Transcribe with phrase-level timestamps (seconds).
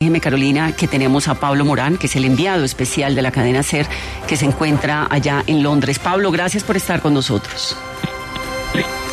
[0.00, 3.64] Déjeme, Carolina, que tenemos a Pablo Morán, que es el enviado especial de la cadena
[3.64, 3.84] SER,
[4.28, 5.98] que se encuentra allá en Londres.
[5.98, 7.76] Pablo, gracias por estar con nosotros.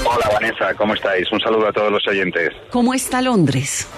[0.05, 1.31] Hola, Vanessa, ¿cómo estáis?
[1.31, 2.51] Un saludo a todos los oyentes.
[2.69, 3.89] ¿Cómo está Londres?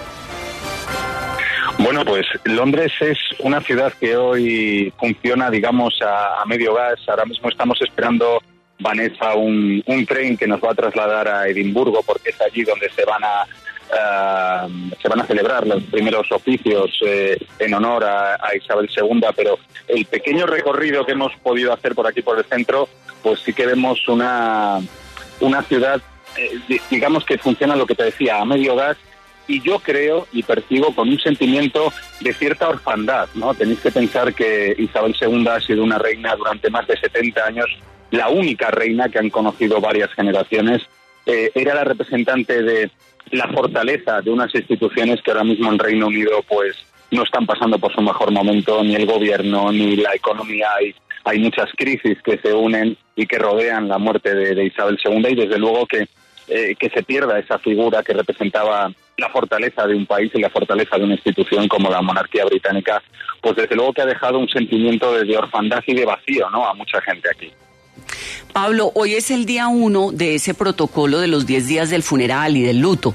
[1.76, 7.00] Bueno, pues Londres es una ciudad que hoy funciona, digamos, a, a medio gas.
[7.06, 8.42] Ahora mismo estamos esperando,
[8.78, 12.88] Vanessa, un, un, tren que nos va a trasladar a Edimburgo, porque es allí donde
[12.88, 13.46] se van a
[13.90, 14.68] uh,
[15.00, 19.20] se van a celebrar los primeros oficios eh, en honor a, Isabel II.
[19.36, 22.88] Pero el pequeño recorrido que hemos podido hacer por aquí por el centro,
[23.22, 24.80] pues sí que vemos una
[25.40, 26.00] una ciudad,
[26.36, 28.96] eh, digamos que funciona lo que te decía, a medio gas
[29.46, 33.54] y yo creo y percibo con un sentimiento de cierta orfandad, ¿no?
[33.54, 37.66] Tenéis que pensar que Isabel II ha sido una reina durante más de 70 años,
[38.10, 40.82] la única reina que han conocido varias generaciones,
[41.28, 42.90] eh, era la representante de
[43.32, 46.74] la fortaleza de unas instituciones que ahora mismo en Reino Unido pues
[47.10, 50.68] no están pasando por su mejor momento, ni el gobierno, ni la economía.
[50.78, 55.26] Hay, hay muchas crisis que se unen y que rodean la muerte de, Isabel II
[55.28, 56.08] y desde luego que,
[56.48, 60.48] eh, que se pierda esa figura que representaba la fortaleza de un país y la
[60.48, 63.02] fortaleza de una institución como la monarquía británica,
[63.42, 66.66] pues desde luego que ha dejado un sentimiento de, de orfandad y de vacío ¿no?
[66.66, 67.52] a mucha gente aquí.
[68.52, 72.56] Pablo, hoy es el día uno de ese protocolo de los 10 días del funeral
[72.56, 73.14] y del luto.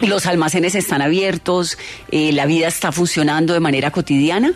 [0.00, 1.78] ¿Los almacenes están abiertos?
[2.10, 4.52] Eh, ¿La vida está funcionando de manera cotidiana?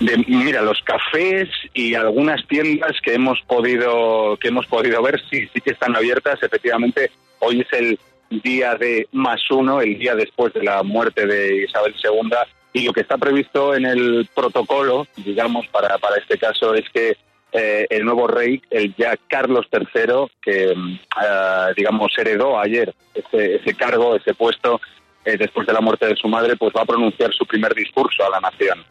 [0.00, 5.60] Mira, los cafés y algunas tiendas que hemos podido que hemos podido ver sí sí
[5.60, 6.42] que están abiertas.
[6.42, 7.10] Efectivamente,
[7.40, 7.98] hoy es el
[8.42, 12.30] día de más uno, el día después de la muerte de Isabel II,
[12.72, 17.16] y lo que está previsto en el protocolo, digamos, para, para este caso, es que
[17.54, 23.74] eh, el nuevo rey, el ya Carlos III, que, eh, digamos, heredó ayer ese, ese
[23.74, 24.80] cargo, ese puesto,
[25.24, 28.24] eh, después de la muerte de su madre, pues va a pronunciar su primer discurso
[28.24, 28.84] a la nación.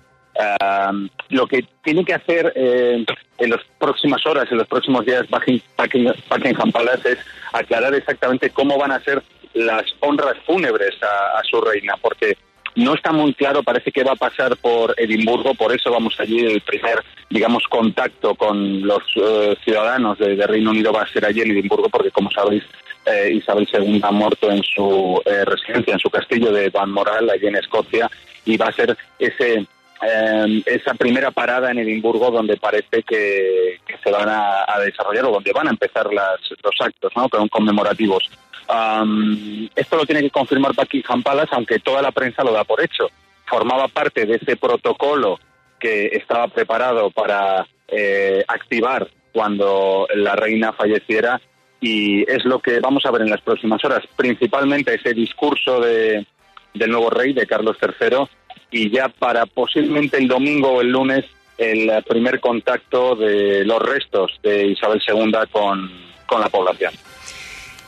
[1.29, 3.05] Lo que tiene que hacer eh,
[3.37, 7.19] en las próximas horas, en los próximos días, Buckingham, Palace es
[7.51, 9.21] aclarar exactamente cómo van a ser
[9.53, 12.37] las honras fúnebres a, su reina, porque
[12.75, 16.39] no está muy claro, parece que va a pasar por Edimburgo, por eso vamos allí,
[16.39, 21.41] el primer, digamos, contacto con los uh, ciudadanos de, Reino Unido va a ser allí
[21.41, 22.63] en Edimburgo, porque como sabéis,
[23.05, 27.47] eh, Isabel II ha muerto en su eh, residencia, en su castillo de Balmoral, allí
[27.47, 28.09] en Escocia,
[28.45, 29.65] y va a ser ese
[30.05, 35.31] eh, esa primera parada en Edimburgo donde parece que, que se van a, desarrollar o
[35.31, 37.29] donde van a empezar las, los actos ¿no?
[37.49, 38.29] conmemorativos.
[38.73, 42.81] Um, esto lo tiene que confirmar Buckingham Palace, aunque toda la prensa lo da por
[42.81, 43.07] hecho.
[43.45, 45.39] Formaba parte de ese protocolo
[45.79, 51.39] que estaba preparado para eh, activar cuando la reina falleciera
[51.81, 54.01] y es lo que vamos a ver en las próximas horas.
[54.15, 56.25] Principalmente ese discurso de,
[56.73, 58.25] del nuevo rey, de Carlos III,
[58.71, 61.25] y ya para posiblemente el domingo o el lunes
[61.57, 65.91] el primer contacto de los restos de Isabel II con,
[66.25, 66.93] con la población.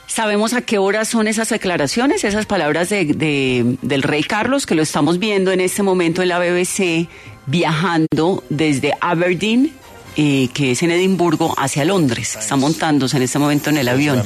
[0.08, 4.76] ¿Sabemos a qué hora son esas declaraciones, esas palabras de, de, del rey Carlos, que
[4.76, 7.08] lo estamos viendo en este momento en la BBC,
[7.48, 9.74] viajando desde Aberdeen,
[10.16, 12.36] eh, que es en Edimburgo, hacia Londres?
[12.36, 14.22] Está montándose en este momento en el avión.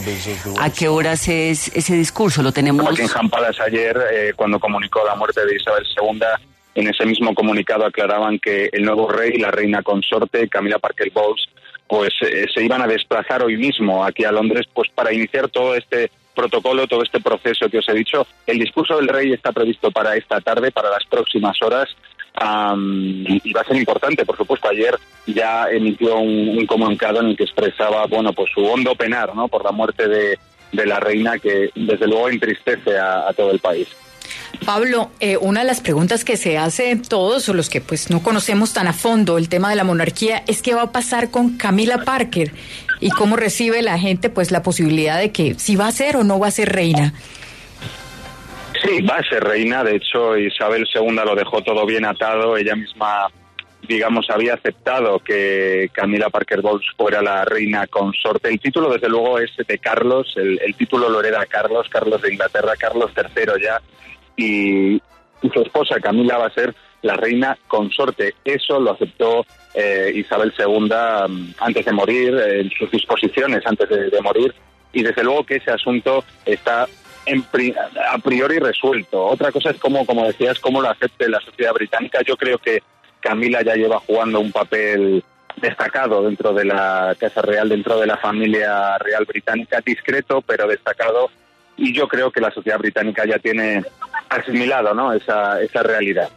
[0.59, 2.43] ¿A qué horas es ese discurso?
[2.43, 2.85] Lo tenemos.
[2.85, 6.19] Buckingham Palace ayer, eh, cuando comunicó la muerte de Isabel II,
[6.75, 11.11] en ese mismo comunicado aclaraban que el nuevo rey y la reina consorte, Camila Parker
[11.11, 11.47] Bowles,
[11.89, 15.73] pues eh, se iban a desplazar hoy mismo aquí a Londres pues para iniciar todo
[15.73, 18.25] este protocolo, todo este proceso que os he dicho.
[18.45, 21.89] El discurso del rey está previsto para esta tarde, para las próximas horas,
[23.43, 24.69] y va a ser importante, por supuesto.
[24.69, 29.35] Ayer ya emitió un, un, comunicado en el que expresaba, bueno, pues su hondo penar,
[29.35, 29.49] ¿no?
[29.49, 30.37] Por la muerte de,
[30.71, 33.89] la reina, que desde luego entristece a todo el país.
[34.65, 38.21] Pablo, eh, una de las preguntas que se hace todos o los que pues no
[38.21, 41.57] conocemos tan a fondo el tema de la monarquía es qué va a pasar con
[41.57, 42.51] Camila Parker
[42.99, 46.23] y cómo recibe la gente pues la posibilidad de que si va a ser o
[46.23, 47.13] no va a ser reina.
[48.83, 49.83] Sí, va a ser reina.
[49.83, 52.55] De hecho, Isabel II lo dejó todo bien atado.
[52.55, 53.27] Ella misma,
[53.87, 58.49] digamos, había aceptado que Camila Parker Bowles fuera la reina consorte.
[58.49, 60.33] El título, desde luego, es de Carlos.
[60.37, 63.81] El, el título lo hereda Carlos, Carlos de Inglaterra, Carlos III ya
[64.39, 65.01] y,
[65.41, 68.35] su esposa Camila va a ser la reina consorte.
[68.43, 70.89] Eso lo aceptó eh, Isabel II
[71.29, 74.53] mm, antes de morir, en sus disposiciones antes de, morir,
[74.91, 79.23] y desde luego que ese asunto está a priori resuelto.
[79.23, 82.19] Otra cosa es cómo, como decías, cómo lo acepte la sociedad británica.
[82.25, 82.83] Yo creo que
[83.21, 85.23] Camila ya lleva jugando un papel
[85.61, 91.29] destacado dentro de la Casa Real, dentro de la familia real británica, discreto pero destacado,
[91.79, 93.83] y yo creo que la sociedad británica ya tiene
[94.29, 95.13] asimilado ¿no?
[95.13, 96.29] esa, esa realidad.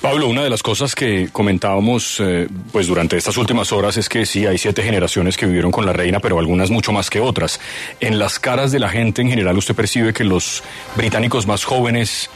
[0.00, 4.26] Pablo, una de las cosas que comentábamos eh, pues durante estas últimas horas es que
[4.26, 7.58] sí, hay siete generaciones que vivieron con la reina, pero algunas mucho más que otras.
[8.00, 10.62] En las caras de la gente en general, ¿usted percibe que los
[10.94, 12.28] británicos más jóvenes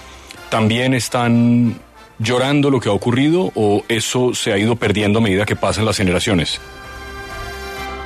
[0.49, 1.79] también están
[2.19, 5.85] llorando lo que ha ocurrido o eso se ha ido perdiendo a medida que pasan
[5.85, 6.61] las generaciones?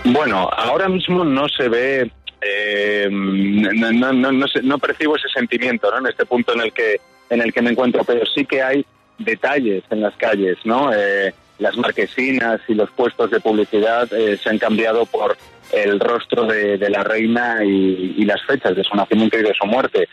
[0.05, 2.11] Bueno, ahora mismo no se ve,
[2.45, 5.99] eh, no, no, no, no, percibo ese sentimiento ¿no?
[5.99, 7.01] en este punto en el que
[7.31, 8.85] en el que me encuentro, pero sí que hay
[9.19, 10.93] detalles en las calles, ¿no?
[10.93, 15.37] Eh, las marquesinas y los puestos de publicidad eh, se han cambiado por
[15.73, 20.09] el rostro de, la reina y, las fechas de su nacimiento y de su muerte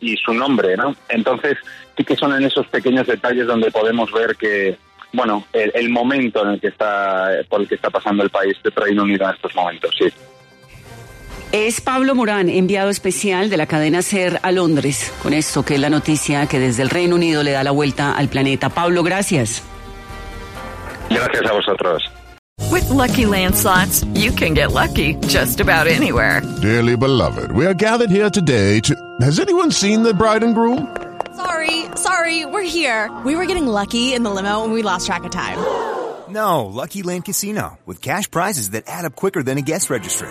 [0.00, 0.94] y su nombre, ¿no?
[1.08, 1.58] Entonces
[1.96, 4.76] sí que son en esos pequeños detalles donde podemos ver que,
[5.12, 8.70] bueno, el, momento en el que está, por el que está pasando el país de
[8.70, 10.12] Reino Unido en estos momentos, sí.
[11.54, 15.80] Es Pablo Morán, enviado especial de la cadena SER a Londres, con esto que es
[15.80, 18.70] la noticia que desde el Reino Unido le da la vuelta al planeta.
[18.70, 19.62] Pablo, gracias.
[21.08, 22.02] Gracias a vosotros.
[22.72, 26.42] With lucky landslots, you can get lucky just about anywhere.
[26.60, 28.96] Dearly beloved, we are gathered here today to.
[29.20, 30.88] Has anyone seen the bride and groom?
[31.36, 33.08] Sorry, sorry, we're here.
[33.24, 35.58] We were getting lucky in the limo and we lost track of time.
[36.28, 40.30] No, Lucky Land Casino, with cash prizes that add up quicker than a guest registry.